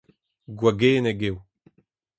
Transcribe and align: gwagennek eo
gwagennek 0.57 1.19
eo 1.29 1.37